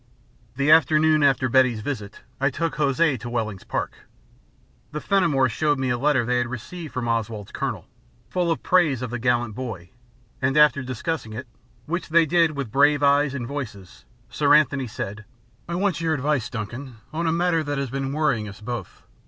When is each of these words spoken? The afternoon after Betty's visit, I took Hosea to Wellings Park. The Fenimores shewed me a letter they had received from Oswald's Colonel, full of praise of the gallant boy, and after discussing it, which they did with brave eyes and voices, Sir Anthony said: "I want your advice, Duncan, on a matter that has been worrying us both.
The 0.55 0.71
afternoon 0.71 1.21
after 1.21 1.47
Betty's 1.47 1.81
visit, 1.81 2.21
I 2.39 2.49
took 2.49 2.77
Hosea 2.77 3.19
to 3.19 3.29
Wellings 3.29 3.63
Park. 3.63 4.07
The 4.91 4.99
Fenimores 4.99 5.51
shewed 5.51 5.77
me 5.77 5.89
a 5.91 5.97
letter 5.99 6.25
they 6.25 6.39
had 6.39 6.47
received 6.47 6.91
from 6.91 7.07
Oswald's 7.07 7.51
Colonel, 7.51 7.85
full 8.27 8.49
of 8.49 8.63
praise 8.63 9.03
of 9.03 9.11
the 9.11 9.19
gallant 9.19 9.53
boy, 9.53 9.91
and 10.41 10.57
after 10.57 10.81
discussing 10.81 11.33
it, 11.33 11.47
which 11.85 12.09
they 12.09 12.25
did 12.25 12.57
with 12.57 12.71
brave 12.71 13.03
eyes 13.03 13.35
and 13.35 13.45
voices, 13.45 14.05
Sir 14.27 14.55
Anthony 14.55 14.87
said: 14.87 15.23
"I 15.69 15.75
want 15.75 16.01
your 16.01 16.15
advice, 16.15 16.49
Duncan, 16.49 16.97
on 17.13 17.27
a 17.27 17.31
matter 17.31 17.63
that 17.63 17.77
has 17.77 17.91
been 17.91 18.11
worrying 18.11 18.49
us 18.49 18.59
both. 18.59 19.03